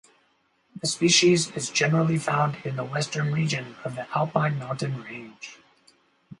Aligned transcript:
The 0.79 0.87
species 0.87 1.51
is 1.51 1.69
generally 1.69 2.17
found 2.17 2.57
in 2.65 2.75
the 2.75 2.83
western 2.83 3.31
region 3.31 3.75
of 3.83 3.93
the 3.95 4.07
Alpine 4.17 4.57
mountain 4.57 5.03
range. 5.03 5.59